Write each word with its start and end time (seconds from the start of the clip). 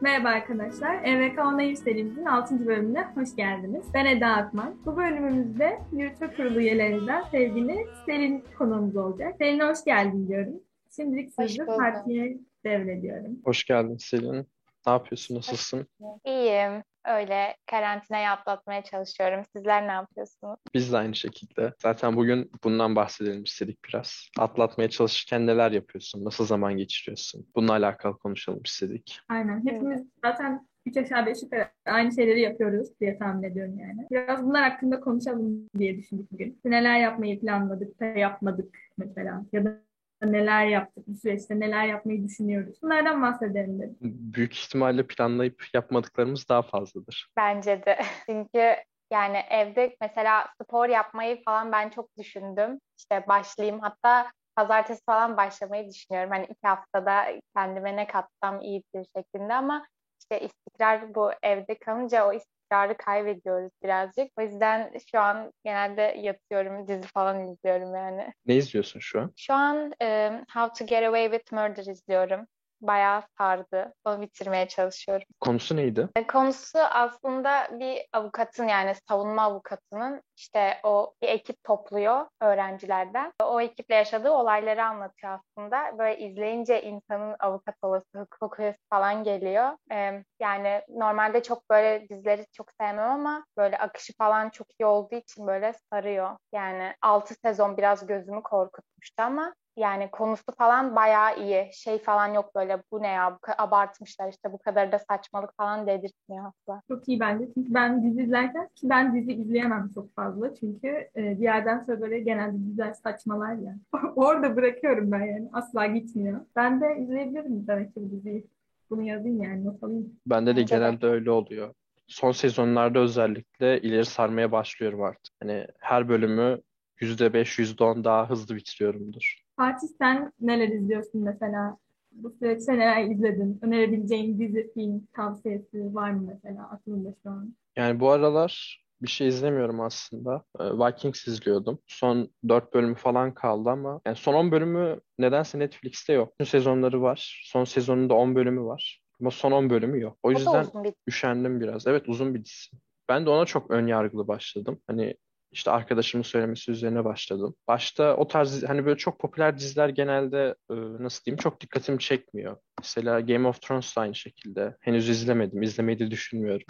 Merhaba 0.00 0.28
arkadaşlar. 0.28 1.04
EVK 1.04 1.38
Onayır 1.38 1.74
serimizin 1.74 2.24
6. 2.24 2.66
bölümüne 2.66 3.04
hoş 3.14 3.36
geldiniz. 3.36 3.84
Ben 3.94 4.06
Eda 4.06 4.26
Akman. 4.26 4.74
Bu 4.86 4.96
bölümümüzde 4.96 5.78
yürütme 5.92 6.34
kurulu 6.36 6.60
üyelerinden 6.60 7.24
sevgili 7.30 7.86
Selin 8.06 8.44
konuğumuz 8.58 8.96
olacak. 8.96 9.34
Selin'e 9.38 9.64
hoş 9.64 9.84
geldin 9.84 10.28
diyorum. 10.28 10.54
Şimdilik 10.96 11.34
sözü 11.34 11.66
partiye 11.66 12.38
devrediyorum. 12.64 13.38
Hoş 13.44 13.64
geldin 13.64 13.96
Selin. 13.96 14.46
Ne 14.86 14.92
yapıyorsun? 14.92 15.36
Nasılsın? 15.36 15.86
İyiyim. 16.24 16.82
Öyle 17.04 17.56
karantinayı 17.66 18.30
atlatmaya 18.30 18.84
çalışıyorum. 18.84 19.44
Sizler 19.56 19.88
ne 19.88 19.92
yapıyorsunuz? 19.92 20.58
Biz 20.74 20.92
de 20.92 20.96
aynı 20.96 21.14
şekilde. 21.14 21.72
Zaten 21.82 22.16
bugün 22.16 22.50
bundan 22.64 22.96
bahsedelim 22.96 23.42
istedik 23.42 23.78
biraz. 23.88 24.28
Atlatmaya 24.38 24.90
çalışırken 24.90 25.46
neler 25.46 25.72
yapıyorsun? 25.72 26.24
Nasıl 26.24 26.46
zaman 26.46 26.76
geçiriyorsun? 26.76 27.46
Bununla 27.56 27.72
alakalı 27.72 28.18
konuşalım 28.18 28.62
istedik. 28.64 29.20
Aynen. 29.28 29.66
Hepimiz 29.66 30.02
zaten 30.24 30.68
üç 30.86 30.96
aşağı 30.96 31.26
beş 31.26 31.42
yukarı 31.42 31.68
aynı 31.86 32.14
şeyleri 32.14 32.40
yapıyoruz 32.40 33.00
diye 33.00 33.18
tahmin 33.18 33.42
ediyorum 33.42 33.78
yani. 33.78 34.06
Biraz 34.10 34.44
bunlar 34.44 34.70
hakkında 34.70 35.00
konuşalım 35.00 35.68
diye 35.78 35.98
düşündük 35.98 36.32
bugün. 36.32 36.60
Neler 36.64 37.00
yapmayı 37.00 37.40
planladık 37.40 38.00
da 38.00 38.04
yapmadık 38.04 38.78
mesela. 38.98 39.44
Ya 39.52 39.64
da 39.64 39.82
neler 40.26 40.66
yaptık 40.66 41.04
bu 41.06 41.14
süreçte, 41.14 41.60
neler 41.60 41.84
yapmayı 41.84 42.24
düşünüyoruz. 42.24 42.82
Bunlardan 42.82 43.22
bahsedelim 43.22 43.78
dedim. 43.78 43.96
Büyük 44.00 44.58
ihtimalle 44.58 45.06
planlayıp 45.06 45.64
yapmadıklarımız 45.74 46.48
daha 46.48 46.62
fazladır. 46.62 47.28
Bence 47.36 47.84
de. 47.86 47.98
Çünkü 48.26 48.76
yani 49.12 49.36
evde 49.50 49.96
mesela 50.00 50.48
spor 50.62 50.88
yapmayı 50.88 51.42
falan 51.44 51.72
ben 51.72 51.90
çok 51.90 52.18
düşündüm. 52.18 52.80
İşte 52.98 53.24
başlayayım. 53.28 53.80
Hatta 53.80 54.30
pazartesi 54.56 55.02
falan 55.06 55.36
başlamayı 55.36 55.88
düşünüyorum. 55.90 56.30
Hani 56.30 56.44
iki 56.44 56.66
haftada 56.66 57.40
kendime 57.56 57.96
ne 57.96 58.06
katsam 58.06 58.60
iyidir 58.60 59.06
şeklinde 59.16 59.54
ama 59.54 59.86
işte 60.20 60.40
istikrar 60.40 61.14
bu 61.14 61.30
evde 61.42 61.78
kalınca 61.78 62.28
o 62.28 62.32
istikrarı 62.72 62.96
kaybediyoruz 62.96 63.72
birazcık. 63.82 64.28
O 64.38 64.42
yüzden 64.42 64.92
şu 65.10 65.20
an 65.20 65.52
genelde 65.64 66.02
yatıyorum, 66.02 66.88
dizi 66.88 67.08
falan 67.08 67.48
izliyorum 67.48 67.94
yani. 67.94 68.32
Ne 68.46 68.56
izliyorsun 68.56 69.00
şu 69.00 69.20
an? 69.20 69.32
Şu 69.36 69.54
an 69.54 69.92
e, 70.02 70.30
How 70.54 70.78
to 70.78 70.86
Get 70.86 71.02
Away 71.02 71.30
with 71.30 71.52
Murder 71.52 71.92
izliyorum. 71.92 72.46
Bayağı 72.82 73.22
sardı. 73.38 73.92
Onu 74.04 74.20
bitirmeye 74.20 74.68
çalışıyorum. 74.68 75.26
Konusu 75.40 75.76
neydi? 75.76 76.08
E, 76.16 76.26
Konusu 76.26 76.78
aslında 76.78 77.68
bir 77.72 78.02
avukatın 78.12 78.68
yani 78.68 78.94
savunma 79.08 79.42
avukatının 79.42 80.22
işte 80.36 80.80
o 80.82 81.14
bir 81.22 81.28
ekip 81.28 81.64
topluyor 81.64 82.26
öğrencilerden. 82.40 83.32
O 83.42 83.60
ekiple 83.60 83.94
yaşadığı 83.94 84.30
olayları 84.30 84.84
anlatıyor 84.84 85.38
aslında. 85.38 85.98
Böyle 85.98 86.18
izleyince 86.18 86.82
insanın 86.82 87.36
avukat 87.40 87.74
olası, 87.82 88.06
hukuk 88.16 88.42
okuyası 88.42 88.78
falan 88.90 89.24
geliyor. 89.24 89.76
E, 89.92 90.24
yani 90.40 90.82
normalde 90.88 91.42
çok 91.42 91.70
böyle 91.70 92.08
dizileri 92.08 92.46
çok 92.52 92.70
sevmem 92.80 93.10
ama 93.10 93.44
böyle 93.56 93.78
akışı 93.78 94.12
falan 94.18 94.50
çok 94.50 94.66
iyi 94.80 94.86
olduğu 94.86 95.14
için 95.14 95.46
böyle 95.46 95.72
sarıyor. 95.92 96.36
Yani 96.52 96.94
6 97.02 97.34
sezon 97.34 97.76
biraz 97.76 98.06
gözümü 98.06 98.42
korkutmuştu 98.42 99.22
ama 99.22 99.54
yani 99.76 100.10
konusu 100.10 100.52
falan 100.58 100.96
bayağı 100.96 101.40
iyi. 101.40 101.70
Şey 101.72 101.98
falan 101.98 102.34
yok 102.34 102.54
böyle 102.54 102.82
bu 102.92 103.02
ne 103.02 103.08
ya 103.08 103.32
bu 103.32 103.52
abartmışlar 103.58 104.28
işte 104.28 104.52
bu 104.52 104.58
kadar 104.58 104.92
da 104.92 104.98
saçmalık 104.98 105.56
falan 105.56 105.86
dedirtmiyor 105.86 106.44
asla. 106.46 106.82
Çok 106.88 107.08
iyi 107.08 107.20
bence. 107.20 107.48
Çünkü 107.54 107.74
ben 107.74 108.02
dizi 108.02 108.22
izlerken 108.22 108.68
ki 108.74 108.88
ben 108.90 109.14
dizi 109.14 109.32
izleyemem 109.32 109.90
çok 109.94 110.14
fazla. 110.14 110.54
Çünkü 110.54 110.88
e, 111.16 111.38
bir 111.38 111.42
yerden 111.42 111.84
sonra 111.86 112.00
böyle 112.00 112.20
genelde 112.20 112.58
diziler 112.58 112.92
saçmalar 112.92 113.54
ya. 113.54 113.76
Orada 114.16 114.56
bırakıyorum 114.56 115.12
ben 115.12 115.24
yani. 115.26 115.48
Asla 115.52 115.86
gitmiyor. 115.86 116.40
Ben 116.56 116.80
de 116.80 116.98
izleyebilirim 116.98 117.66
demek 117.66 117.94
ki 117.94 118.00
bu 118.00 118.10
diziyi. 118.10 118.46
Bunu 118.90 119.02
yazayım 119.02 119.42
yani 119.42 119.64
not 119.64 119.82
alayım. 119.82 120.12
Bende 120.26 120.56
de. 120.56 120.62
genelde 120.62 121.06
öyle 121.06 121.30
oluyor. 121.30 121.74
Son 122.06 122.32
sezonlarda 122.32 122.98
özellikle 122.98 123.80
ileri 123.80 124.04
sarmaya 124.04 124.52
başlıyorum 124.52 125.02
artık. 125.02 125.34
Hani 125.40 125.66
her 125.78 126.08
bölümü 126.08 126.60
%5, 127.00 127.58
%10 127.58 128.04
daha 128.04 128.30
hızlı 128.30 128.56
bitiriyorumdur. 128.56 129.42
Fatih 129.62 129.88
sen 129.98 130.32
neler 130.40 130.68
izliyorsun 130.68 131.20
mesela? 131.20 131.76
Bu 132.12 132.30
süreçte 132.30 132.72
neler 132.72 133.04
izledin? 133.04 133.58
Önerebileceğin 133.62 134.38
dizi, 134.38 134.72
film 134.74 135.06
tavsiyesi 135.16 135.94
var 135.94 136.10
mı 136.10 136.22
mesela 136.34 136.70
aklında 136.70 137.14
şu 137.22 137.30
an? 137.30 137.56
Yani 137.76 138.00
bu 138.00 138.10
aralar 138.10 138.82
bir 139.02 139.08
şey 139.08 139.28
izlemiyorum 139.28 139.80
aslında. 139.80 140.44
Ee, 140.60 140.64
Vikings 140.64 141.28
izliyordum. 141.28 141.78
Son 141.86 142.28
4 142.48 142.74
bölümü 142.74 142.94
falan 142.94 143.34
kaldı 143.34 143.70
ama 143.70 144.00
yani 144.06 144.16
son 144.16 144.34
10 144.34 144.52
bölümü 144.52 145.00
nedense 145.18 145.58
Netflix'te 145.58 146.12
yok. 146.12 146.38
Tüm 146.38 146.46
sezonları 146.46 147.02
var. 147.02 147.42
Son 147.44 147.64
sezonunda 147.64 148.14
10 148.14 148.34
bölümü 148.34 148.64
var. 148.64 149.02
Ama 149.20 149.30
son 149.30 149.52
10 149.52 149.70
bölümü 149.70 150.00
yok. 150.00 150.18
O 150.22 150.28
O 150.28 150.30
yüzden 150.30 150.66
bir 150.84 150.94
üşendim 151.08 151.60
biraz. 151.60 151.86
Evet 151.86 152.08
uzun 152.08 152.34
bir 152.34 152.44
dizi. 152.44 152.70
Ben 153.08 153.26
de 153.26 153.30
ona 153.30 153.44
çok 153.44 153.70
ön 153.70 153.86
yargılı 153.86 154.28
başladım. 154.28 154.80
Hani 154.86 155.16
işte 155.52 155.70
arkadaşımın 155.70 156.22
söylemesi 156.22 156.70
üzerine 156.70 157.04
başladım. 157.04 157.54
Başta 157.68 158.16
o 158.16 158.28
tarz 158.28 158.62
hani 158.62 158.86
böyle 158.86 158.98
çok 158.98 159.20
popüler 159.20 159.58
diziler 159.58 159.88
genelde 159.88 160.54
e, 160.70 160.74
nasıl 160.74 161.24
diyeyim 161.24 161.38
çok 161.38 161.60
dikkatimi 161.60 161.98
çekmiyor. 161.98 162.56
Mesela 162.80 163.20
Game 163.20 163.48
of 163.48 163.62
Thrones 163.62 163.96
da 163.96 164.00
aynı 164.00 164.14
şekilde. 164.14 164.76
Henüz 164.80 165.08
izlemedim. 165.08 165.62
İzlemeyi 165.62 165.98
de 165.98 166.10
düşünmüyorum. 166.10 166.66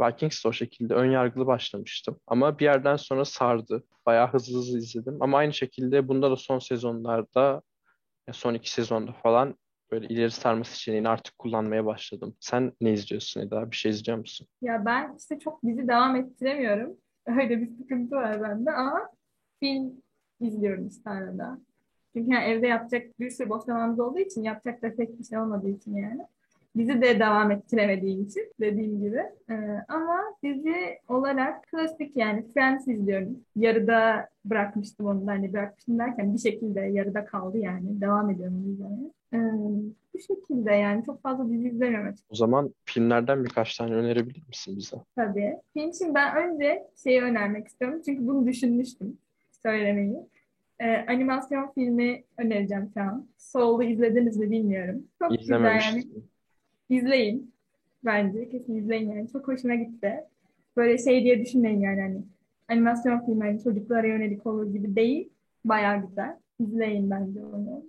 Vikings 0.00 0.44
de 0.44 0.48
o 0.48 0.52
şekilde 0.52 0.94
ön 0.94 1.10
yargılı 1.10 1.46
başlamıştım. 1.46 2.20
Ama 2.26 2.58
bir 2.58 2.64
yerden 2.64 2.96
sonra 2.96 3.24
sardı. 3.24 3.84
Bayağı 4.06 4.32
hızlı 4.32 4.58
hızlı 4.58 4.78
izledim. 4.78 5.16
Ama 5.20 5.38
aynı 5.38 5.52
şekilde 5.52 6.08
bunda 6.08 6.30
da 6.30 6.36
son 6.36 6.58
sezonlarda, 6.58 7.62
ya 8.28 8.34
son 8.34 8.54
iki 8.54 8.72
sezonda 8.72 9.12
falan 9.12 9.54
böyle 9.90 10.06
ileri 10.06 10.30
sarma 10.30 10.64
seçeneğini 10.64 11.08
artık 11.08 11.38
kullanmaya 11.38 11.86
başladım. 11.86 12.36
Sen 12.40 12.72
ne 12.80 12.92
izliyorsun 12.92 13.40
Eda? 13.40 13.70
Bir 13.70 13.76
şey 13.76 13.90
izliyor 13.90 14.18
musun? 14.18 14.46
Ya 14.62 14.82
ben 14.86 15.16
işte 15.18 15.38
çok 15.38 15.62
dizi 15.62 15.88
devam 15.88 16.16
ettiremiyorum. 16.16 16.96
Öyle 17.26 17.60
bir 17.60 17.66
sıkıntı 17.66 18.16
var 18.16 18.42
bende 18.42 18.72
ama 18.72 19.10
film 19.60 19.92
izliyorum 20.40 20.88
işte 20.88 21.10
arada. 21.10 21.58
Çünkü 22.12 22.30
yani 22.32 22.44
evde 22.44 22.66
yapacak 22.66 23.20
bir 23.20 23.30
sürü 23.30 23.48
boş 23.48 23.64
zamanımız 23.64 24.00
olduğu 24.00 24.18
için 24.18 24.42
yapacak 24.42 24.82
da 24.82 24.94
pek 24.94 25.18
bir 25.18 25.24
şey 25.24 25.38
olmadığı 25.38 25.68
için 25.68 25.96
yani. 25.96 26.26
Dizi 26.76 27.02
de 27.02 27.20
devam 27.20 27.50
ettiremediğim 27.50 28.22
için 28.22 28.52
dediğim 28.60 29.00
gibi. 29.00 29.22
Ee, 29.50 29.54
ama 29.88 30.20
dizi 30.42 30.98
olarak 31.08 31.62
klasik 31.68 32.16
yani 32.16 32.52
Friends 32.54 32.88
izliyorum. 32.88 33.44
Yarıda 33.56 34.28
bırakmıştım 34.44 35.06
onu 35.06 35.26
da 35.26 35.30
hani 35.30 35.52
bırakmıştım 35.52 35.98
derken 35.98 36.34
bir 36.34 36.38
şekilde 36.38 36.80
yarıda 36.80 37.24
kaldı 37.24 37.58
yani. 37.58 38.00
Devam 38.00 38.30
ediyorum 38.30 38.72
izlemeye. 38.72 39.10
Ee, 39.34 39.38
bu 40.14 40.18
şekilde 40.18 40.72
yani 40.72 41.04
çok 41.04 41.22
fazla 41.22 41.48
dizi 41.48 41.84
açıkçası. 41.86 42.24
O 42.30 42.34
zaman 42.34 42.74
filmlerden 42.84 43.44
birkaç 43.44 43.76
tane 43.76 43.94
önerebilir 43.94 44.42
misin 44.48 44.76
bize? 44.76 44.96
Tabii. 45.16 45.56
Film 45.72 45.88
için 45.88 46.14
ben 46.14 46.36
önce 46.36 46.86
şeyi 47.02 47.22
önermek 47.22 47.66
istiyorum. 47.66 48.02
Çünkü 48.04 48.26
bunu 48.26 48.46
düşünmüştüm 48.46 49.18
söylemeyi. 49.62 50.16
Ee, 50.78 51.04
animasyon 51.08 51.72
filmi 51.74 52.24
önereceğim 52.38 52.90
şu 52.94 53.00
an. 53.00 53.28
Soul'u 53.36 53.84
izlediniz 53.84 54.36
mi 54.36 54.50
bilmiyorum. 54.50 55.04
Çok 55.18 55.38
güzel 55.38 55.64
yani. 55.64 56.04
İzleyin. 56.88 57.54
Bence. 58.04 58.48
Kesin 58.48 58.76
izleyin 58.76 59.10
yani. 59.12 59.28
Çok 59.28 59.48
hoşuma 59.48 59.74
gitti. 59.74 60.14
Böyle 60.76 60.98
şey 60.98 61.24
diye 61.24 61.40
düşünmeyin 61.40 61.80
yani 61.80 62.00
hani 62.00 62.22
animasyon 62.68 63.26
filmi 63.26 63.40
hani 63.40 63.62
çocuklara 63.62 64.06
yönelik 64.06 64.46
olur 64.46 64.72
gibi 64.72 64.96
değil. 64.96 65.28
Bayağı 65.64 66.06
güzel. 66.06 66.36
İzleyin 66.60 67.10
bence 67.10 67.44
onu. 67.44 67.82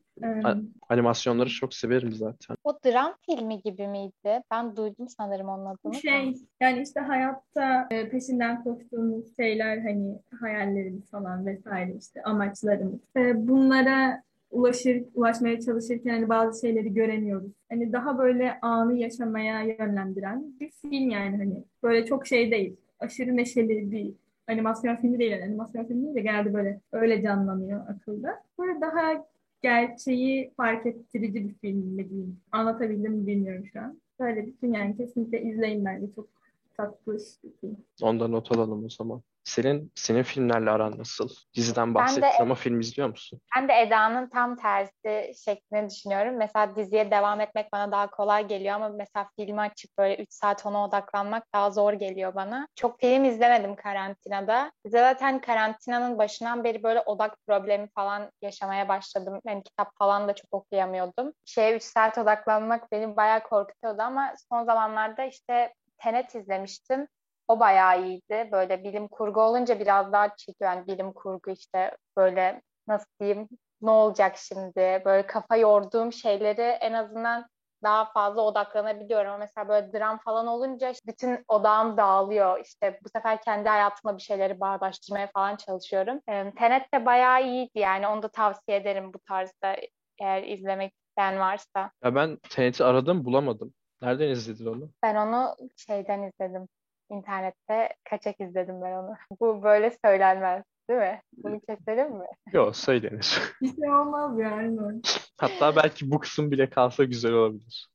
Animasyonları 0.89 1.49
çok 1.49 1.73
severim 1.73 2.13
zaten. 2.13 2.55
o 2.63 2.73
dram 2.85 3.13
filmi 3.25 3.61
gibi 3.61 3.87
miydi? 3.87 4.41
Ben 4.51 4.75
duydum 4.75 5.07
sanırım 5.09 5.49
onun 5.49 5.65
adını. 5.65 5.95
Şey 5.95 6.33
yani 6.61 6.81
işte 6.81 6.99
hayatta 6.99 7.87
e, 7.91 8.09
peşinden 8.09 8.63
koştuğumuz 8.63 9.35
şeyler 9.35 9.77
hani 9.77 10.19
hayallerimiz 10.41 11.11
falan 11.11 11.45
vesaire 11.45 11.93
işte 11.99 12.23
amaçlarımız. 12.23 12.99
E, 13.17 13.47
bunlara 13.47 14.23
ulaşır 14.51 15.03
ulaşmaya 15.13 15.59
çalışırken 15.59 16.13
hani 16.13 16.29
bazı 16.29 16.67
şeyleri 16.67 16.93
göremiyoruz. 16.93 17.51
Hani 17.69 17.93
daha 17.93 18.17
böyle 18.17 18.59
anı 18.61 18.93
yaşamaya 18.93 19.61
yönlendiren 19.61 20.59
bir 20.59 20.71
film 20.71 21.09
yani 21.09 21.37
hani 21.37 21.63
böyle 21.83 22.05
çok 22.05 22.27
şey 22.27 22.51
değil. 22.51 22.75
Aşırı 22.99 23.37
neşeli 23.37 23.91
bir 23.91 24.13
animasyon 24.47 24.95
filmi 24.95 25.19
değil. 25.19 25.31
Yani 25.31 25.43
animasyon 25.43 25.85
filmi 25.85 26.03
değil 26.03 26.15
de 26.15 26.21
genelde 26.21 26.53
böyle 26.53 26.81
öyle 26.91 27.21
canlanıyor 27.21 27.87
akılda. 27.89 28.43
Böyle 28.59 28.81
daha 28.81 29.25
gerçeği 29.61 30.53
fark 30.57 30.85
ettirici 30.85 31.47
bir 31.47 31.53
film 31.53 31.77
mi 31.77 32.09
diyeyim. 32.09 32.39
Anlatabildim 32.51 33.13
mi 33.13 33.27
bilmiyorum 33.27 33.65
şu 33.73 33.79
an. 33.79 34.01
Böyle 34.19 34.47
bir 34.47 34.53
film 34.53 34.73
yani 34.73 34.97
kesinlikle 34.97 35.41
izleyin 35.41 35.85
bence 35.85 36.13
çok 36.15 36.27
tatlış 36.77 37.23
bir 37.43 37.51
film. 37.61 37.77
Ondan 38.01 38.31
not 38.31 38.51
alalım 38.51 38.85
o 38.85 38.89
zaman. 38.89 39.21
Senin 39.43 39.91
senin 39.95 40.23
filmlerle 40.23 40.71
aran 40.71 40.97
nasıl? 40.97 41.29
Diziden 41.55 41.87
Ben 41.87 41.93
de 41.93 41.95
bahsettin 41.95 42.43
ama 42.43 42.55
film 42.55 42.79
izliyor 42.79 43.09
musun? 43.09 43.41
Ben 43.55 43.67
de 43.67 43.81
Eda'nın 43.81 44.29
tam 44.29 44.55
tersi 44.55 45.31
şeklini 45.45 45.89
düşünüyorum. 45.89 46.37
Mesela 46.37 46.75
diziye 46.75 47.11
devam 47.11 47.41
etmek 47.41 47.73
bana 47.73 47.91
daha 47.91 48.09
kolay 48.09 48.47
geliyor 48.47 48.75
ama 48.75 48.89
mesela 48.89 49.29
filmi 49.35 49.61
açıp 49.61 49.97
böyle 49.97 50.23
3 50.23 50.33
saat 50.33 50.65
ona 50.65 50.85
odaklanmak 50.85 51.43
daha 51.53 51.71
zor 51.71 51.93
geliyor 51.93 52.35
bana. 52.35 52.67
Çok 52.75 52.99
film 52.99 53.25
izlemedim 53.25 53.75
karantinada. 53.75 54.71
Zaten 54.85 55.41
karantinanın 55.41 56.17
başından 56.17 56.63
beri 56.63 56.83
böyle 56.83 57.01
odak 57.01 57.37
problemi 57.47 57.89
falan 57.95 58.31
yaşamaya 58.41 58.87
başladım. 58.87 59.39
Yani 59.45 59.63
kitap 59.63 59.97
falan 59.97 60.27
da 60.27 60.35
çok 60.35 60.53
okuyamıyordum. 60.53 61.33
Şeye 61.45 61.75
3 61.75 61.83
saat 61.83 62.17
odaklanmak 62.17 62.91
beni 62.91 63.15
bayağı 63.15 63.43
korkutuyordu 63.43 64.01
ama 64.01 64.33
son 64.49 64.65
zamanlarda 64.65 65.23
işte 65.23 65.73
Tenet 65.97 66.35
izlemiştim. 66.35 67.07
O 67.51 67.59
bayağı 67.59 68.03
iyiydi. 68.03 68.49
Böyle 68.51 68.83
bilim 68.83 69.07
kurgu 69.07 69.41
olunca 69.41 69.79
biraz 69.79 70.11
daha 70.11 70.35
çekiyor. 70.35 70.71
Yani 70.71 70.87
bilim 70.87 71.13
kurgu 71.13 71.51
işte 71.51 71.97
böyle 72.17 72.61
nasıl 72.87 73.05
diyeyim 73.19 73.49
ne 73.81 73.91
olacak 73.91 74.37
şimdi? 74.37 75.01
Böyle 75.05 75.27
kafa 75.27 75.55
yorduğum 75.57 76.13
şeyleri 76.13 76.61
en 76.61 76.93
azından 76.93 77.45
daha 77.83 78.05
fazla 78.05 78.41
odaklanabiliyorum. 78.41 79.27
Ama 79.27 79.37
mesela 79.37 79.67
böyle 79.67 79.93
dram 79.93 80.17
falan 80.17 80.47
olunca 80.47 80.89
işte 80.89 81.11
bütün 81.11 81.45
odağım 81.47 81.97
dağılıyor. 81.97 82.59
İşte 82.59 82.99
bu 83.03 83.09
sefer 83.09 83.41
kendi 83.41 83.69
hayatımla 83.69 84.17
bir 84.17 84.21
şeyleri 84.21 84.59
bağdaştırmaya 84.59 85.29
falan 85.33 85.55
çalışıyorum. 85.55 86.19
Tenet 86.55 86.93
de 86.93 87.05
bayağı 87.05 87.43
iyiydi 87.43 87.79
yani 87.79 88.07
onu 88.07 88.23
da 88.23 88.27
tavsiye 88.27 88.77
ederim 88.77 89.13
bu 89.13 89.19
tarzda 89.19 89.75
eğer 90.21 90.43
izlemek 90.43 90.93
isteyen 91.07 91.39
varsa. 91.39 91.91
Ya 92.03 92.15
ben 92.15 92.37
Tenet'i 92.49 92.83
aradım 92.83 93.25
bulamadım. 93.25 93.73
Nereden 94.01 94.29
izledin 94.29 94.65
onu? 94.65 94.89
Ben 95.03 95.15
onu 95.15 95.55
şeyden 95.77 96.21
izledim. 96.23 96.67
İnternette 97.11 97.95
kaçak 98.09 98.41
izledim 98.41 98.81
ben 98.81 98.91
onu. 98.91 99.15
Bu 99.39 99.63
böyle 99.63 99.97
söylenmez, 100.05 100.63
değil 100.89 100.99
mi? 100.99 101.21
Bunu 101.33 101.59
keselim 101.59 102.11
mi? 102.11 102.25
Yok 102.53 102.75
söylenir. 102.75 103.39
Bir 103.61 103.75
şey 103.75 103.89
olmaz 103.89 104.39
yani. 104.39 105.01
Hatta 105.37 105.75
belki 105.75 106.11
bu 106.11 106.19
kısım 106.19 106.51
bile 106.51 106.69
kalsa 106.69 107.03
güzel 107.03 107.33
olabilir. 107.33 107.89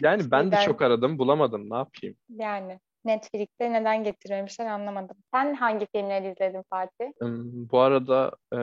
Yani 0.00 0.30
ben 0.30 0.52
de 0.52 0.56
çok 0.56 0.82
aradım 0.82 1.18
bulamadım. 1.18 1.70
Ne 1.70 1.76
yapayım? 1.76 2.16
yani 2.28 2.80
Netflix'te 3.04 3.72
neden 3.72 4.04
getirmemişler 4.04 4.66
anlamadım. 4.66 5.16
Sen 5.34 5.54
hangi 5.54 5.86
filmleri 5.94 6.32
izledin 6.32 6.64
Fatih? 6.70 7.06
Bu 7.70 7.78
arada 7.78 8.32
e, 8.52 8.58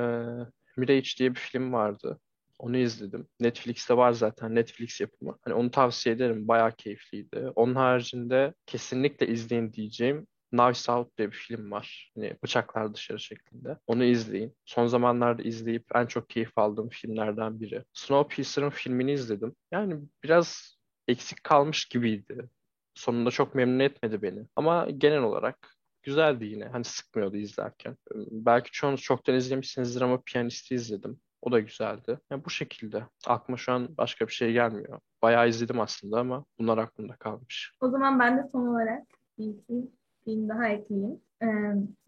Mirage 0.77 1.09
diye 1.17 1.31
bir 1.31 1.39
film 1.39 1.73
vardı. 1.73 2.19
Onu 2.59 2.77
izledim. 2.77 3.27
Netflix'te 3.39 3.97
var 3.97 4.11
zaten. 4.11 4.55
Netflix 4.55 5.01
yapımı. 5.01 5.37
Hani 5.41 5.53
onu 5.53 5.71
tavsiye 5.71 6.15
ederim. 6.15 6.47
Bayağı 6.47 6.71
keyifliydi. 6.71 7.51
Onun 7.55 7.75
haricinde 7.75 8.53
kesinlikle 8.65 9.27
izleyin 9.27 9.73
diyeceğim 9.73 10.27
Knives 10.53 10.89
Out 10.89 11.17
diye 11.17 11.31
bir 11.31 11.35
film 11.35 11.71
var. 11.71 12.11
Hani 12.15 12.37
bıçaklar 12.43 12.93
dışarı 12.93 13.19
şeklinde. 13.19 13.77
Onu 13.87 14.03
izleyin. 14.03 14.55
Son 14.65 14.87
zamanlarda 14.87 15.43
izleyip 15.43 15.85
en 15.95 16.05
çok 16.05 16.29
keyif 16.29 16.57
aldığım 16.57 16.89
filmlerden 16.89 17.59
biri. 17.59 17.83
Snowpiercer'ın 17.93 18.69
filmini 18.69 19.11
izledim. 19.11 19.55
Yani 19.71 19.99
biraz 20.23 20.77
eksik 21.07 21.43
kalmış 21.43 21.85
gibiydi. 21.85 22.49
Sonunda 22.95 23.31
çok 23.31 23.55
memnun 23.55 23.79
etmedi 23.79 24.21
beni. 24.21 24.45
Ama 24.55 24.89
genel 24.97 25.21
olarak 25.21 25.75
güzeldi 26.03 26.45
yine. 26.45 26.65
Hani 26.65 26.83
sıkmıyordu 26.83 27.37
izlerken. 27.37 27.97
Belki 28.15 28.71
çoğunuz 28.71 29.01
çoktan 29.01 29.35
izlemişsinizdir 29.35 30.01
ama 30.01 30.21
Piyanist'i 30.25 30.75
izledim. 30.75 31.19
O 31.43 31.51
da 31.51 31.59
güzeldi. 31.59 32.19
Yani 32.31 32.45
bu 32.45 32.49
şekilde. 32.49 33.03
Aklıma 33.27 33.57
şu 33.57 33.71
an 33.71 33.97
başka 33.97 34.27
bir 34.27 34.33
şey 34.33 34.53
gelmiyor. 34.53 34.99
Bayağı 35.21 35.49
izledim 35.49 35.79
aslında 35.79 36.19
ama 36.19 36.45
bunlar 36.59 36.77
aklımda 36.77 37.15
kalmış. 37.15 37.77
O 37.81 37.89
zaman 37.89 38.19
ben 38.19 38.37
de 38.37 38.47
son 38.51 38.67
olarak 38.67 39.03
bir 39.37 39.45
iki 39.45 39.91
film 40.25 40.49
daha 40.49 40.67
ekleyeyim. 40.67 41.21
Ee, 41.43 41.47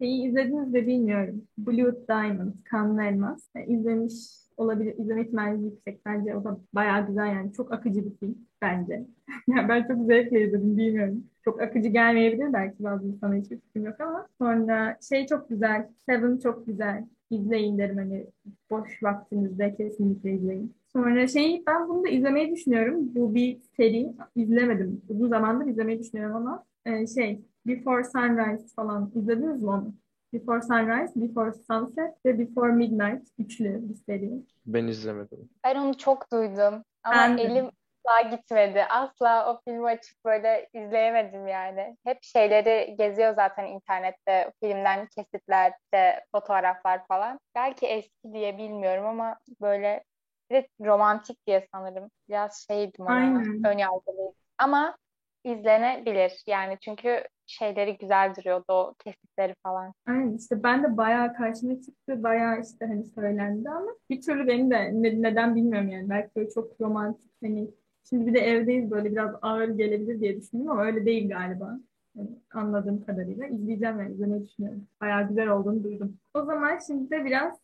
şeyi 0.00 0.28
izlediniz 0.28 0.74
de 0.74 0.86
bilmiyorum. 0.86 1.42
Blue 1.58 1.94
Diamond, 2.08 2.52
Kanlı 2.64 3.02
Elmas. 3.02 3.48
Yani 3.54 3.66
izlemiş 3.66 4.14
olabilir, 4.56 4.98
izleme 4.98 5.22
ihtimali 5.22 5.64
yüksek. 5.64 6.06
Bence 6.06 6.36
o 6.36 6.44
da 6.44 6.58
bayağı 6.72 7.06
güzel 7.06 7.26
yani. 7.26 7.52
Çok 7.52 7.72
akıcı 7.72 8.04
bir 8.04 8.16
film 8.16 8.38
bence. 8.62 9.06
Yani 9.48 9.68
ben 9.68 9.88
çok 9.88 10.06
zevkle 10.06 10.46
izledim, 10.46 10.76
bilmiyorum. 10.76 11.24
Çok 11.44 11.62
akıcı 11.62 11.88
gelmeyebilir 11.88 12.52
belki 12.52 12.84
bazı 12.84 13.06
insana 13.06 13.34
hiçbir 13.34 13.60
fikrim 13.60 13.84
yok 13.84 14.00
ama 14.00 14.28
sonra 14.38 14.98
şey 15.08 15.26
çok 15.26 15.48
güzel, 15.48 15.88
Seven 16.06 16.38
çok 16.38 16.66
güzel. 16.66 17.04
İzleyin 17.30 17.78
derim 17.78 17.96
hani 17.96 18.26
boş 18.70 19.02
vaktinizde 19.02 19.74
kesinlikle 19.76 20.32
izleyin. 20.32 20.74
Sonra 20.92 21.26
şey 21.26 21.62
ben 21.66 21.88
bunu 21.88 22.04
da 22.04 22.08
izlemeyi 22.08 22.52
düşünüyorum. 22.54 23.14
Bu 23.14 23.34
bir 23.34 23.58
seri. 23.76 24.12
İzlemedim. 24.36 25.02
Uzun 25.08 25.28
zamandır 25.28 25.66
izlemeyi 25.66 25.98
düşünüyorum 25.98 26.36
ama 26.36 26.64
e, 26.84 27.06
şey 27.06 27.40
Before 27.66 28.04
Sunrise 28.04 28.74
falan 28.76 29.12
izlediniz 29.14 29.62
mi 29.62 29.68
onu? 29.70 29.94
Before 30.32 30.62
Sunrise, 30.62 31.12
Before 31.20 31.52
Sunset 31.52 32.24
ve 32.26 32.38
Before 32.38 32.72
Midnight 32.72 33.28
üçlü 33.38 33.80
bir 33.88 33.94
seri. 33.94 34.30
Ben 34.66 34.86
izlemedim. 34.86 35.48
Ben 35.64 35.76
onu 35.76 35.96
çok 35.96 36.32
duydum 36.32 36.82
ama 37.04 37.16
Ben 37.16 37.38
de. 37.38 37.42
elim 37.42 37.66
asla 38.06 38.30
gitmedi. 38.30 38.84
Asla 38.84 39.52
o 39.52 39.60
filmi 39.64 39.86
açıp 39.86 40.24
böyle 40.24 40.68
izleyemedim 40.74 41.46
yani. 41.46 41.96
Hep 42.04 42.18
şeyleri 42.22 42.96
geziyor 42.98 43.34
zaten 43.34 43.66
internette. 43.66 44.52
Filmden 44.62 45.06
kesitler, 45.06 45.72
işte 45.84 46.24
fotoğraflar 46.32 47.06
falan. 47.06 47.40
Belki 47.54 47.86
eski 47.86 48.32
diye 48.32 48.58
bilmiyorum 48.58 49.06
ama 49.06 49.36
böyle 49.60 50.04
de 50.52 50.68
romantik 50.80 51.46
diye 51.46 51.66
sanırım. 51.74 52.10
Biraz 52.28 52.66
şeydim 52.70 53.06
ona, 53.06 53.42
ön 53.64 53.78
yargılıydım. 53.78 54.34
Ama 54.58 54.96
izlenebilir 55.44 56.42
yani 56.46 56.78
çünkü 56.80 57.24
şeyleri 57.46 57.98
güzel 57.98 58.34
duruyordu 58.34 58.64
o 58.68 58.94
kesitleri 59.04 59.54
falan. 59.62 59.92
Aynen 60.06 60.36
işte 60.36 60.62
ben 60.62 60.82
de 60.82 60.96
bayağı 60.96 61.34
karşıma 61.34 61.74
çıktı. 61.80 62.22
Bayağı 62.22 62.60
işte 62.60 62.86
hani 62.86 63.04
söylendi 63.04 63.70
ama 63.70 63.90
bir 64.10 64.22
türlü 64.22 64.46
benim 64.46 64.70
de 64.70 64.90
ne- 64.92 65.22
neden 65.22 65.54
bilmiyorum 65.56 65.88
yani. 65.88 66.10
Belki 66.10 66.30
böyle 66.36 66.50
çok 66.50 66.80
romantik 66.80 67.32
hani 67.42 67.70
şimdi 68.08 68.26
bir 68.26 68.34
de 68.34 68.38
evdeyiz 68.38 68.90
böyle 68.90 69.12
biraz 69.12 69.34
ağır 69.42 69.68
gelebilir 69.68 70.20
diye 70.20 70.36
düşündüm 70.36 70.70
ama 70.70 70.84
öyle 70.84 71.06
değil 71.06 71.28
galiba. 71.28 71.80
Yani 72.14 72.28
anladığım 72.52 73.04
kadarıyla. 73.04 73.46
izleyeceğim 73.46 74.00
yani 74.00 74.12
izlemeyi 74.12 74.44
düşünüyorum. 74.44 74.86
Bayağı 75.00 75.28
güzel 75.28 75.48
olduğunu 75.48 75.84
duydum. 75.84 76.16
O 76.34 76.42
zaman 76.44 76.78
şimdi 76.86 77.10
de 77.10 77.24
biraz 77.24 77.58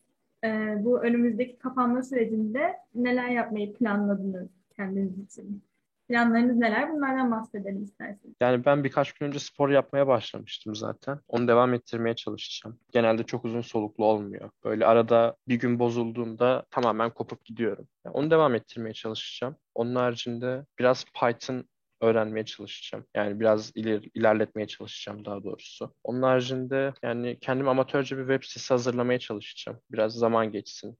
e, 0.44 0.76
bu 0.84 1.02
önümüzdeki 1.02 1.58
kapanma 1.58 2.02
sürecinde 2.02 2.76
neler 2.94 3.28
yapmayı 3.28 3.72
planladınız 3.74 4.48
kendiniz 4.76 5.18
için? 5.18 5.62
Planlarınız 6.08 6.56
neler? 6.56 6.92
Bunlardan 6.92 7.30
bahsedelim 7.30 7.82
isterseniz. 7.82 8.34
Yani 8.40 8.64
ben 8.64 8.84
birkaç 8.84 9.12
gün 9.12 9.26
önce 9.26 9.38
spor 9.38 9.70
yapmaya 9.70 10.06
başlamıştım 10.06 10.74
zaten. 10.74 11.20
Onu 11.28 11.48
devam 11.48 11.74
ettirmeye 11.74 12.16
çalışacağım. 12.16 12.78
Genelde 12.92 13.22
çok 13.24 13.44
uzun 13.44 13.60
soluklu 13.60 14.04
olmuyor. 14.04 14.50
Böyle 14.64 14.86
arada 14.86 15.36
bir 15.48 15.56
gün 15.56 15.78
bozulduğunda 15.78 16.64
tamamen 16.70 17.10
kopup 17.10 17.44
gidiyorum. 17.44 17.88
Yani 18.04 18.14
onu 18.14 18.30
devam 18.30 18.54
ettirmeye 18.54 18.92
çalışacağım. 18.92 19.56
Onun 19.74 19.94
haricinde 19.94 20.64
biraz 20.78 21.04
Python 21.04 21.64
öğrenmeye 22.00 22.44
çalışacağım. 22.44 23.04
Yani 23.14 23.40
biraz 23.40 23.72
iler, 23.74 24.02
ilerletmeye 24.14 24.66
çalışacağım 24.66 25.24
daha 25.24 25.44
doğrusu. 25.44 25.94
Onun 26.04 26.22
haricinde 26.22 26.92
yani 27.02 27.38
kendim 27.40 27.68
amatörce 27.68 28.18
bir 28.18 28.22
web 28.22 28.42
sitesi 28.42 28.74
hazırlamaya 28.74 29.18
çalışacağım. 29.18 29.78
Biraz 29.90 30.12
zaman 30.12 30.52
geçsin. 30.52 30.98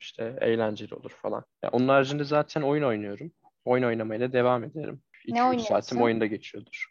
İşte 0.00 0.38
eğlenceli 0.40 0.94
olur 0.94 1.10
falan. 1.10 1.44
Yani 1.62 1.70
onun 1.72 1.88
haricinde 1.88 2.24
zaten 2.24 2.62
oyun 2.62 2.82
oynuyorum. 2.82 3.32
Oyun 3.64 3.84
oynamaya 3.84 4.20
da 4.20 4.32
devam 4.32 4.64
ederim. 4.64 5.02
Ne 5.28 5.38
2-3 5.38 5.42
oynuyorsun? 5.48 5.68
saatim 5.68 6.02
oyunda 6.02 6.26
geçiyordur. 6.26 6.86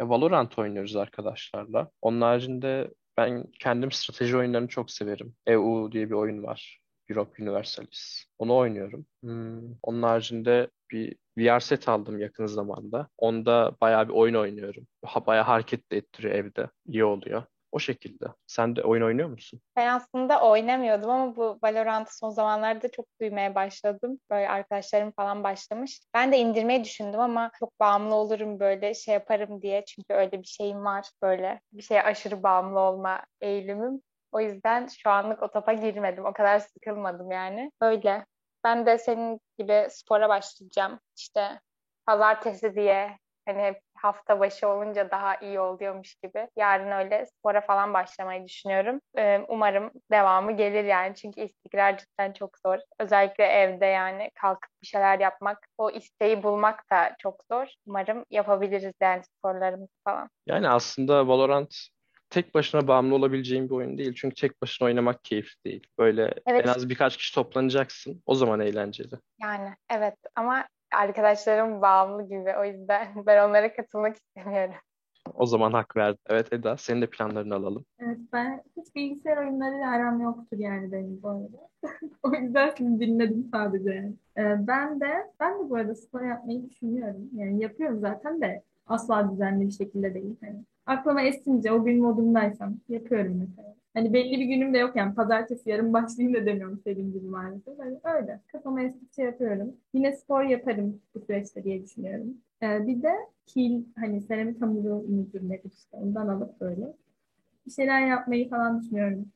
Ya 0.00 0.08
Valorant 0.08 0.58
oynuyoruz 0.58 0.96
arkadaşlarla. 0.96 1.90
Onun 2.02 2.20
haricinde 2.20 2.90
ben 3.16 3.44
kendim 3.60 3.92
strateji 3.92 4.36
oyunlarını 4.36 4.68
çok 4.68 4.90
severim. 4.90 5.34
EU 5.46 5.88
diye 5.92 6.06
bir 6.10 6.14
oyun 6.14 6.42
var. 6.42 6.80
Europe 7.08 7.42
Universalis. 7.42 8.24
Onu 8.38 8.56
oynuyorum. 8.56 9.06
Hmm, 9.22 9.74
Onun 9.82 10.02
haricinde 10.02 10.70
bir 10.90 11.16
VR 11.38 11.60
set 11.60 11.88
aldım 11.88 12.18
yakın 12.18 12.46
zamanda. 12.46 13.08
Onda 13.18 13.76
bayağı 13.80 14.08
bir 14.08 14.12
oyun 14.12 14.34
oynuyorum. 14.34 14.86
Bayağı 15.26 15.44
hareket 15.44 15.92
de 15.92 15.96
ettiriyor 15.96 16.34
evde. 16.34 16.68
İyi 16.86 17.04
oluyor. 17.04 17.42
O 17.72 17.78
şekilde. 17.78 18.24
Sen 18.46 18.76
de 18.76 18.82
oyun 18.82 19.02
oynuyor 19.02 19.28
musun? 19.28 19.60
Ben 19.76 19.86
aslında 19.86 20.40
oynamıyordum 20.40 21.10
ama 21.10 21.36
bu 21.36 21.58
Valorant'ı 21.62 22.16
son 22.16 22.30
zamanlarda 22.30 22.90
çok 22.90 23.06
duymaya 23.20 23.54
başladım. 23.54 24.20
Böyle 24.30 24.48
arkadaşlarım 24.48 25.12
falan 25.12 25.44
başlamış. 25.44 26.00
Ben 26.14 26.32
de 26.32 26.38
indirmeyi 26.38 26.84
düşündüm 26.84 27.20
ama 27.20 27.50
çok 27.58 27.80
bağımlı 27.80 28.14
olurum 28.14 28.60
böyle 28.60 28.94
şey 28.94 29.14
yaparım 29.14 29.62
diye. 29.62 29.84
Çünkü 29.84 30.14
öyle 30.14 30.32
bir 30.32 30.46
şeyim 30.46 30.84
var 30.84 31.10
böyle. 31.22 31.60
Bir 31.72 31.82
şeye 31.82 32.02
aşırı 32.02 32.42
bağımlı 32.42 32.80
olma 32.80 33.22
eğilimim. 33.40 34.02
O 34.32 34.40
yüzden 34.40 34.86
şu 34.86 35.10
anlık 35.10 35.42
o 35.42 35.50
topa 35.50 35.72
girmedim. 35.72 36.24
O 36.24 36.32
kadar 36.32 36.58
sıkılmadım 36.58 37.30
yani. 37.30 37.72
Öyle. 37.80 38.26
Ben 38.64 38.86
de 38.86 38.98
senin 38.98 39.40
gibi 39.58 39.86
spora 39.90 40.28
başlayacağım. 40.28 41.00
İşte 41.16 41.60
pazartesi 42.06 42.74
diye 42.74 43.18
Hani 43.52 43.62
hep 43.62 43.80
hafta 43.94 44.40
başı 44.40 44.68
olunca 44.68 45.10
daha 45.10 45.36
iyi 45.36 45.60
oluyormuş 45.60 46.14
gibi. 46.14 46.48
Yarın 46.56 46.90
öyle 46.90 47.26
spora 47.26 47.60
falan 47.60 47.94
başlamayı 47.94 48.44
düşünüyorum. 48.44 49.00
Umarım 49.48 49.90
devamı 50.10 50.56
gelir 50.56 50.84
yani. 50.84 51.14
Çünkü 51.14 51.40
istikrar 51.40 51.98
cidden 51.98 52.32
çok 52.32 52.58
zor. 52.66 52.78
Özellikle 52.98 53.44
evde 53.44 53.86
yani 53.86 54.30
kalkıp 54.34 54.70
bir 54.82 54.86
şeyler 54.86 55.18
yapmak, 55.18 55.66
o 55.78 55.90
isteği 55.90 56.42
bulmak 56.42 56.90
da 56.90 57.14
çok 57.18 57.44
zor. 57.52 57.66
Umarım 57.86 58.24
yapabiliriz 58.30 58.94
yani 59.00 59.22
sporlarımızı 59.24 59.94
falan. 60.04 60.28
Yani 60.46 60.68
aslında 60.68 61.28
Valorant 61.28 61.74
tek 62.30 62.54
başına 62.54 62.88
bağımlı 62.88 63.14
olabileceğin 63.14 63.64
bir 63.70 63.74
oyun 63.74 63.98
değil. 63.98 64.14
Çünkü 64.16 64.34
tek 64.34 64.62
başına 64.62 64.86
oynamak 64.86 65.24
keyifli 65.24 65.64
değil. 65.64 65.86
Böyle 65.98 66.34
Evet. 66.46 66.66
en 66.66 66.70
az 66.70 66.88
birkaç 66.88 67.16
kişi 67.16 67.34
toplanacaksın. 67.34 68.22
O 68.26 68.34
zaman 68.34 68.60
eğlenceli. 68.60 69.14
Yani 69.42 69.74
evet 69.90 70.16
ama 70.34 70.68
arkadaşlarım 70.92 71.82
bağımlı 71.82 72.22
gibi. 72.22 72.54
O 72.60 72.64
yüzden 72.64 73.08
ben 73.26 73.48
onlara 73.48 73.74
katılmak 73.74 74.16
istemiyorum. 74.16 74.74
O 75.34 75.46
zaman 75.46 75.72
hak 75.72 75.96
verdim. 75.96 76.18
Evet 76.28 76.52
Eda, 76.52 76.76
senin 76.76 77.02
de 77.02 77.06
planlarını 77.06 77.54
alalım. 77.54 77.84
Evet 77.98 78.18
ben 78.32 78.62
hiç 78.76 78.94
bilgisayar 78.94 79.36
oyunlarıyla 79.36 79.90
aram 79.90 80.20
yoktur 80.20 80.58
yani 80.58 80.92
benim 80.92 81.22
bu 81.22 81.28
arada. 81.28 81.68
O 82.22 82.34
yüzden 82.34 82.74
sizi 82.78 83.00
dinledim 83.00 83.48
sadece 83.52 83.90
yani. 83.90 84.14
Ee, 84.38 84.66
ben 84.66 85.00
de 85.00 85.30
ben 85.40 85.58
de 85.58 85.70
bu 85.70 85.76
arada 85.76 85.94
spor 85.94 86.20
yapmayı 86.20 86.70
düşünüyorum. 86.70 87.30
Yani 87.32 87.62
yapıyorum 87.62 88.00
zaten 88.00 88.40
de 88.40 88.62
asla 88.86 89.32
düzenli 89.32 89.66
bir 89.66 89.72
şekilde 89.72 90.14
değil. 90.14 90.36
Hani 90.40 90.64
aklıma 90.86 91.22
esince 91.22 91.72
o 91.72 91.84
gün 91.84 92.02
modumdaysam 92.02 92.74
yapıyorum 92.88 93.34
mesela. 93.38 93.74
Hani 93.94 94.12
belli 94.12 94.40
bir 94.40 94.44
günüm 94.44 94.74
de 94.74 94.78
yok 94.78 94.96
yani 94.96 95.14
pazartesi 95.14 95.70
yarın 95.70 95.92
başlayayım 95.92 96.40
da 96.40 96.46
demiyorum 96.46 96.80
senin 96.84 97.12
gibi 97.12 97.26
maalesef. 97.26 97.78
Hani 97.78 98.00
öyle 98.04 98.40
kafama 98.52 98.82
estikçe 98.82 99.22
yapıyorum. 99.22 99.76
Yine 99.94 100.12
spor 100.16 100.42
yaparım 100.42 101.00
bu 101.14 101.20
süreçte 101.20 101.64
diye 101.64 101.82
düşünüyorum. 101.82 102.34
Ee, 102.62 102.86
bir 102.86 103.02
de 103.02 103.12
kil 103.46 103.84
hani 103.96 104.20
seramik 104.20 104.62
hamuru 104.62 105.04
müdür 105.08 105.48
nedir 105.48 105.70
işte 105.78 105.96
ondan 105.96 106.28
alıp 106.28 106.60
böyle 106.60 106.92
bir 107.66 107.72
şeyler 107.72 108.06
yapmayı 108.06 108.48
falan 108.50 108.82
düşünüyorum. 108.82 109.26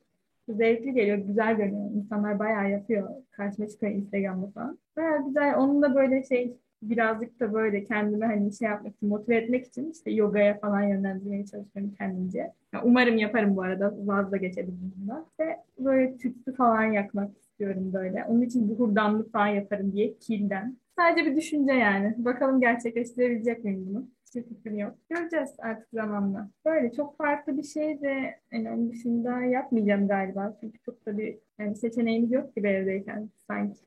Zevkli 0.49 0.93
geliyor, 0.93 1.17
güzel 1.17 1.55
görünüyor. 1.55 1.91
İnsanlar 1.91 2.39
bayağı 2.39 2.71
yapıyor. 2.71 3.09
Karşıma 3.31 3.67
çıkıyor 3.67 3.91
Instagram'da 3.91 4.47
falan. 4.47 4.79
Bayağı 4.97 5.25
güzel. 5.25 5.57
Onun 5.57 5.81
da 5.81 5.95
böyle 5.95 6.23
şey 6.23 6.57
birazcık 6.89 7.39
da 7.39 7.53
böyle 7.53 7.83
kendimi 7.83 8.25
hani 8.25 8.53
şey 8.53 8.67
yapmak 8.67 8.95
için, 8.95 9.09
motive 9.09 9.35
etmek 9.35 9.65
için 9.65 9.91
işte 9.91 10.11
yogaya 10.11 10.59
falan 10.59 10.81
yönlendirmeye 10.81 11.45
çalışıyorum 11.45 11.93
kendimce. 11.97 12.39
Ya 12.73 12.81
umarım 12.83 13.17
yaparım 13.17 13.55
bu 13.55 13.61
arada. 13.61 13.93
Vazda 13.97 14.37
geçebilirim 14.37 14.93
bundan. 14.97 15.25
İşte 15.29 15.57
böyle 15.79 16.17
tütsü 16.17 16.53
falan 16.53 16.83
yakmak 16.83 17.37
istiyorum 17.37 17.93
böyle. 17.93 18.25
Onun 18.25 18.41
için 18.41 18.69
buhurdanlık 18.69 19.31
falan 19.31 19.47
yaparım 19.47 19.93
diye 19.93 20.13
kilden. 20.17 20.77
Sadece 20.95 21.25
bir 21.25 21.35
düşünce 21.35 21.73
yani. 21.73 22.15
Bakalım 22.17 22.61
gerçekleştirebilecek 22.61 23.63
miyim 23.63 23.85
bunu? 23.89 24.07
Hiçbir 24.25 24.43
fikrim 24.43 24.77
yok. 24.77 24.95
Göreceğiz 25.09 25.49
artık 25.59 25.87
zamanla. 25.93 26.49
Böyle 26.65 26.91
çok 26.91 27.17
farklı 27.17 27.57
bir 27.57 27.63
şey 27.63 28.01
de 28.01 28.35
hani 28.51 28.71
onun 28.71 28.89
dışında 28.89 29.41
yapmayacağım 29.41 30.07
galiba. 30.07 30.57
Çünkü 30.61 30.79
çok 30.79 31.05
da 31.05 31.17
bir 31.17 31.37
yani 31.59 31.75
seçeneğimiz 31.75 32.31
yok 32.31 32.55
gibi 32.55 32.67
evdeyken 32.67 33.29
sanki. 33.47 33.79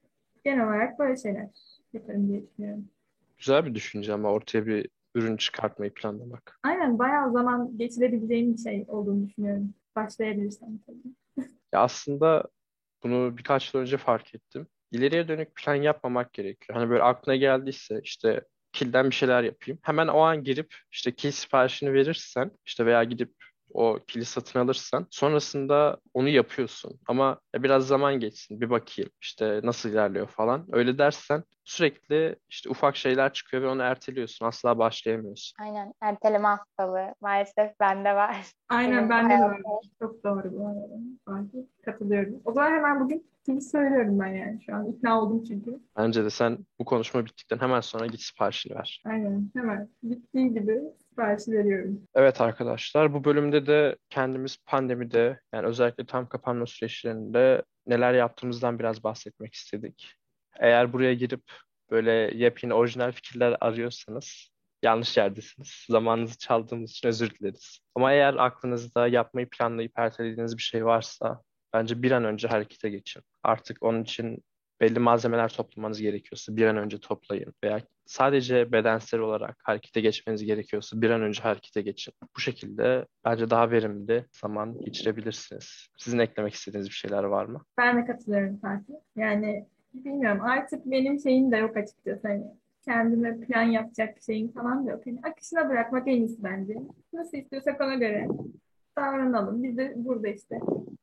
Genel 0.44 0.66
olarak 0.66 0.98
böyle 0.98 1.16
şeyler 1.16 1.48
yaparım 1.94 2.28
diye 2.28 2.42
düşünüyorum. 2.42 2.88
Güzel 3.38 3.66
bir 3.66 3.74
düşünce 3.74 4.12
ama 4.12 4.30
ortaya 4.32 4.66
bir 4.66 4.88
ürün 5.14 5.36
çıkartmayı 5.36 5.94
planlamak. 5.94 6.58
Aynen 6.62 6.98
bayağı 6.98 7.32
zaman 7.32 7.78
geçirebileceğim 7.78 8.52
bir 8.54 8.58
şey 8.58 8.84
olduğunu 8.88 9.28
düşünüyorum. 9.28 9.74
Başlayabilirsem 9.96 10.78
tabii. 10.86 11.46
Ya 11.72 11.80
aslında 11.80 12.44
bunu 13.02 13.38
birkaç 13.38 13.74
yıl 13.74 13.80
önce 13.80 13.96
fark 13.96 14.34
ettim. 14.34 14.66
İleriye 14.90 15.28
dönük 15.28 15.56
plan 15.56 15.74
yapmamak 15.74 16.32
gerekiyor. 16.32 16.78
Hani 16.78 16.90
böyle 16.90 17.02
aklına 17.02 17.36
geldiyse 17.36 18.00
işte 18.04 18.44
kilden 18.72 19.10
bir 19.10 19.14
şeyler 19.14 19.42
yapayım. 19.42 19.78
Hemen 19.82 20.08
o 20.08 20.18
an 20.20 20.44
girip 20.44 20.74
işte 20.92 21.14
kil 21.14 21.30
siparişini 21.30 21.92
verirsen 21.92 22.50
işte 22.66 22.86
veya 22.86 23.04
gidip 23.04 23.34
o 23.70 23.98
kili 24.06 24.24
satın 24.24 24.58
alırsan 24.60 25.06
sonrasında 25.10 25.98
onu 26.14 26.28
yapıyorsun. 26.28 27.00
Ama 27.06 27.40
biraz 27.54 27.86
zaman 27.86 28.20
geçsin 28.20 28.60
bir 28.60 28.70
bakayım 28.70 29.10
işte 29.22 29.60
nasıl 29.64 29.90
ilerliyor 29.90 30.26
falan. 30.26 30.66
Öyle 30.72 30.98
dersen 30.98 31.44
sürekli 31.68 32.36
işte 32.48 32.70
ufak 32.70 32.96
şeyler 32.96 33.32
çıkıyor 33.32 33.62
ve 33.62 33.68
onu 33.68 33.82
erteliyorsun. 33.82 34.46
Asla 34.46 34.78
başlayamıyorsun. 34.78 35.56
Aynen. 35.62 35.92
Erteleme 36.00 36.48
hastalığı. 36.48 37.14
Maalesef 37.20 37.80
bende 37.80 38.14
var. 38.14 38.36
Aynen 38.68 39.10
bende 39.10 39.34
de 39.34 39.42
var. 39.42 39.60
Çok 39.98 40.24
doğru 40.24 40.52
bu 40.52 40.66
arada. 40.66 41.48
Katılıyorum. 41.84 42.40
O 42.44 42.52
zaman 42.52 42.70
hemen 42.70 43.00
bugün 43.00 43.30
kimi 43.46 43.62
söylüyorum 43.62 44.18
ben 44.20 44.26
yani 44.26 44.62
şu 44.66 44.74
an. 44.74 44.86
ikna 44.86 45.22
oldum 45.22 45.44
çünkü. 45.44 45.80
Bence 45.96 46.24
de 46.24 46.30
sen 46.30 46.58
bu 46.78 46.84
konuşma 46.84 47.24
bittikten 47.24 47.58
hemen 47.58 47.80
sonra 47.80 48.06
git 48.06 48.20
siparişini 48.20 48.74
ver. 48.74 49.02
Aynen 49.06 49.50
hemen. 49.56 49.88
Bittiği 50.02 50.54
gibi 50.54 50.80
siparişi 51.08 51.52
veriyorum. 51.52 52.02
Evet 52.14 52.40
arkadaşlar, 52.40 53.14
bu 53.14 53.24
bölümde 53.24 53.66
de 53.66 53.96
kendimiz 54.10 54.56
pandemide, 54.66 55.40
yani 55.54 55.66
özellikle 55.66 56.06
tam 56.06 56.28
kapanma 56.28 56.66
süreçlerinde 56.66 57.62
neler 57.86 58.14
yaptığımızdan 58.14 58.78
biraz 58.78 59.04
bahsetmek 59.04 59.54
istedik. 59.54 60.14
Eğer 60.58 60.92
buraya 60.92 61.14
girip 61.14 61.42
böyle 61.90 62.12
yepyeni 62.12 62.74
orijinal 62.74 63.12
fikirler 63.12 63.56
arıyorsanız 63.60 64.50
yanlış 64.82 65.16
yerdesiniz. 65.16 65.84
Zamanınızı 65.88 66.38
çaldığımız 66.38 66.90
için 66.90 67.08
özür 67.08 67.30
dileriz. 67.30 67.78
Ama 67.94 68.12
eğer 68.12 68.34
aklınızda 68.34 69.08
yapmayı 69.08 69.48
planlayıp 69.50 69.92
ertelediğiniz 69.96 70.56
bir 70.56 70.62
şey 70.62 70.84
varsa 70.84 71.42
bence 71.72 72.02
bir 72.02 72.10
an 72.10 72.24
önce 72.24 72.48
harekete 72.48 72.90
geçin. 72.90 73.22
Artık 73.42 73.82
onun 73.82 74.02
için 74.02 74.44
belli 74.80 74.98
malzemeler 74.98 75.48
toplamanız 75.48 76.00
gerekiyorsa 76.00 76.56
bir 76.56 76.66
an 76.66 76.76
önce 76.76 77.00
toplayın 77.00 77.54
veya 77.64 77.80
sadece 78.06 78.72
bedensel 78.72 79.20
olarak 79.20 79.56
harekete 79.64 80.00
geçmeniz 80.00 80.44
gerekiyorsa 80.44 81.00
bir 81.02 81.10
an 81.10 81.22
önce 81.22 81.42
harekete 81.42 81.82
geçin. 81.82 82.14
Bu 82.36 82.40
şekilde 82.40 83.06
bence 83.24 83.50
daha 83.50 83.70
verimli 83.70 84.26
zaman 84.32 84.80
geçirebilirsiniz. 84.80 85.88
Sizin 85.98 86.18
eklemek 86.18 86.54
istediğiniz 86.54 86.88
bir 86.88 86.94
şeyler 86.94 87.24
var 87.24 87.44
mı? 87.44 87.64
Ben 87.78 88.02
de 88.02 88.06
katılıyorum 88.06 88.60
Fatih. 88.60 88.94
Yani 89.16 89.68
bilmiyorum 90.04 90.40
artık 90.42 90.86
benim 90.86 91.20
şeyim 91.20 91.52
de 91.52 91.56
yok 91.56 91.76
açıkçası. 91.76 92.28
Hani 92.28 92.44
kendime 92.84 93.40
plan 93.40 93.62
yapacak 93.62 94.22
şeyim 94.22 94.48
falan 94.48 94.86
da 94.86 94.90
yok. 94.90 95.06
Hani 95.06 95.20
akışına 95.22 95.68
bırakmak 95.68 96.08
en 96.08 96.16
iyisi 96.16 96.42
bence. 96.44 96.74
Nasıl 97.12 97.38
istiyorsak 97.38 97.80
ona 97.80 97.94
göre 97.94 98.28
davranalım. 98.96 99.62
Biz 99.62 99.78
de 99.78 99.92
burada 99.96 100.28
işte 100.28 100.60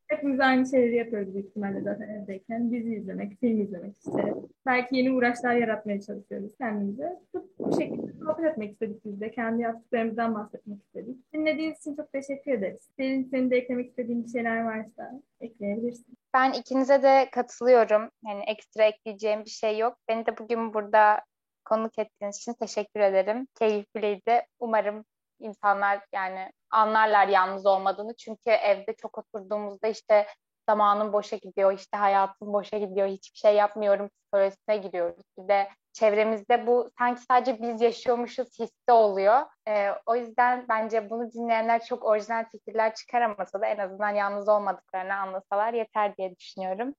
hepimiz 0.08 0.40
aynı 0.40 0.68
şeyleri 0.68 0.96
yapıyoruz 0.96 1.34
büyük 1.34 1.48
ihtimalle 1.48 1.82
zaten 1.82 2.10
evdeyken. 2.10 2.72
Dizi 2.72 2.96
izlemek, 2.96 3.40
film 3.40 3.62
izlemek 3.62 3.98
işte. 3.98 4.34
Belki 4.66 4.96
yeni 4.96 5.12
uğraşlar 5.12 5.56
yaratmaya 5.56 6.02
çalışıyoruz 6.02 6.52
kendimize. 6.58 7.20
Bu 7.60 7.80
şekilde 7.80 8.14
sohbet 8.14 8.46
etmek 8.46 8.72
istedik 8.72 9.06
biz 9.06 9.22
de. 9.22 9.32
Kendi 9.32 9.62
yaptıklarımızdan 9.62 10.36
bahsetmek 10.36 10.80
istedik. 10.84 11.34
Dinlediğiniz 11.34 11.80
için 11.80 11.96
çok 11.96 12.12
teşekkür 12.12 12.52
ederiz. 12.52 12.90
Senin, 12.98 13.24
senin 13.24 13.50
de 13.50 13.58
eklemek 13.58 13.90
istediğin 13.90 14.24
bir 14.24 14.30
şeyler 14.30 14.64
varsa 14.64 15.22
ekleyebilirsin. 15.42 16.18
Ben 16.36 16.52
ikinize 16.52 17.04
de 17.04 17.30
katılıyorum. 17.32 18.12
Yani 18.28 18.44
ekstra 18.48 18.84
ekleyeceğim 18.84 19.46
bir 19.46 19.50
şey 19.50 19.78
yok. 19.78 19.98
Beni 20.08 20.26
de 20.26 20.38
bugün 20.38 20.74
burada 20.74 21.22
konuk 21.66 22.00
ettiğiniz 22.00 22.38
için 22.38 22.54
teşekkür 22.54 23.00
ederim. 23.00 23.48
Keyifliydi. 23.60 24.42
Umarım 24.60 25.06
insanlar 25.40 26.00
yani 26.14 26.52
anlarlar 26.72 27.28
yalnız 27.28 27.66
olmadığını. 27.66 28.16
Çünkü 28.16 28.50
evde 28.50 28.94
çok 28.94 29.18
oturduğumuzda 29.18 29.88
işte 29.88 30.28
zamanım 30.70 31.14
boşa 31.14 31.36
gidiyor, 31.36 31.74
işte 31.74 31.98
hayatım 31.98 32.54
boşa 32.54 32.78
gidiyor, 32.78 33.08
hiçbir 33.08 33.38
şey 33.38 33.56
yapmıyorum 33.56 34.10
psikolojisine 34.10 34.78
giriyoruz. 34.78 35.24
Bir 35.38 35.48
de 35.48 35.70
çevremizde 35.96 36.68
bu 36.68 36.92
sanki 37.00 37.22
sadece 37.22 37.62
biz 37.62 37.82
yaşıyormuşuz 37.82 38.60
hissi 38.60 38.92
oluyor. 38.92 39.42
Ee, 39.68 39.90
o 40.06 40.16
yüzden 40.16 40.66
bence 40.70 41.10
bunu 41.10 41.32
dinleyenler 41.32 41.86
çok 41.86 42.06
orijinal 42.06 42.46
fikirler 42.52 42.96
çıkaramasa 42.96 43.62
da 43.62 43.66
en 43.66 43.78
azından 43.78 44.10
yalnız 44.10 44.50
olmadıklarını 44.50 45.16
anlasalar 45.16 45.74
yeter 45.74 46.18
diye 46.18 46.36
düşünüyorum. 46.36 46.94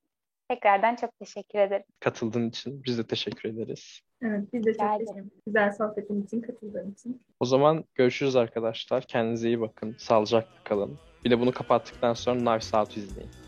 Tekrardan 0.48 0.96
çok 0.96 1.18
teşekkür 1.18 1.58
ederim. 1.58 1.84
Katıldığın 2.00 2.48
için 2.48 2.82
biz 2.84 2.98
de 2.98 3.06
teşekkür 3.06 3.48
ederiz. 3.48 4.00
Evet, 4.22 4.52
biz 4.52 4.66
de 4.66 4.72
çok 4.72 4.82
ederim. 4.82 4.98
teşekkür 4.98 5.20
ederiz. 5.20 5.42
Güzel 5.46 5.72
sohbetin 5.72 6.22
için, 6.22 6.40
katıldığın 6.40 6.92
için. 6.92 7.22
O 7.40 7.44
zaman 7.44 7.84
görüşürüz 7.94 8.36
arkadaşlar. 8.36 9.02
Kendinize 9.02 9.48
iyi 9.48 9.60
bakın. 9.60 9.96
Sağlıcakla 9.98 10.64
kalın. 10.64 10.98
Bir 11.24 11.30
de 11.30 11.40
bunu 11.40 11.52
kapattıktan 11.52 12.14
sonra 12.14 12.38
Knives 12.38 12.74
Out 12.74 12.96
izleyin. 12.96 13.45